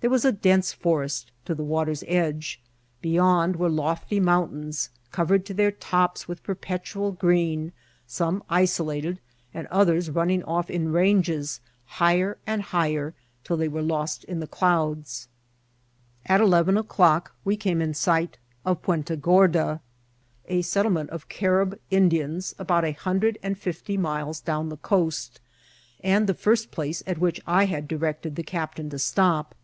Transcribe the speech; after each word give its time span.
There 0.00 0.10
was 0.10 0.24
a 0.24 0.32
densa 0.32 0.78
ficNTest 0.78 1.24
to 1.46 1.56
the 1.56 1.64
water's 1.64 2.04
edge. 2.06 2.60
Beyond 3.02 3.56
were 3.56 3.68
lofty 3.68 4.20
mount* 4.20 4.54
ains, 4.54 4.90
covered 5.10 5.44
to 5.46 5.54
their 5.54 5.72
tops 5.72 6.28
with 6.28 6.44
perpetual 6.44 7.10
green, 7.10 7.72
soma 8.06 8.42
isolated, 8.48 9.18
and 9.52 9.66
others 9.72 10.08
running 10.08 10.44
off 10.44 10.70
in 10.70 10.92
ranges, 10.92 11.58
higher 11.84 12.38
and 12.46 12.62
higher, 12.62 13.12
till 13.42 13.56
they 13.56 13.66
were 13.66 13.82
lost 13.82 14.22
in 14.22 14.38
the 14.38 14.46
clouds* 14.46 15.26
At 16.26 16.40
eleven 16.40 16.76
o'clock 16.76 17.34
we 17.44 17.56
came 17.56 17.82
in 17.82 17.92
sight 17.92 18.38
of 18.64 18.80
Puenta 18.82 19.16
Gor* 19.16 19.48
da, 19.48 19.78
a 20.46 20.62
settlement 20.62 21.10
of 21.10 21.28
Carib 21.28 21.76
Indians, 21.90 22.54
about 22.56 22.84
a 22.84 22.92
hundred 22.92 23.36
and 23.42 23.58
fifty 23.58 23.96
miles 23.96 24.38
down 24.38 24.68
the 24.68 24.76
coast, 24.76 25.40
and 26.04 26.28
the 26.28 26.34
first 26.34 26.70
place 26.70 27.02
at 27.04 27.18
which 27.18 27.40
I 27.48 27.64
had 27.64 27.88
directed 27.88 28.36
the 28.36 28.44
captain 28.44 28.88
to 28.90 28.98
stop. 29.00 29.56